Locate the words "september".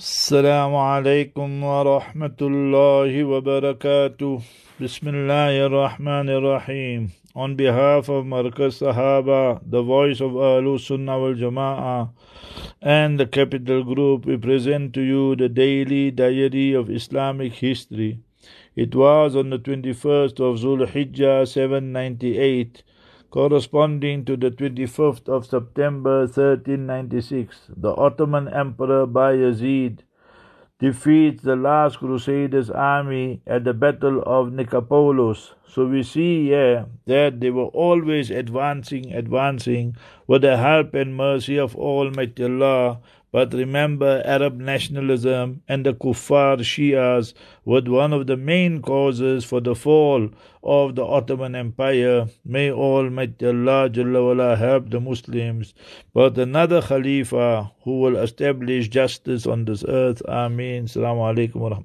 25.46-26.20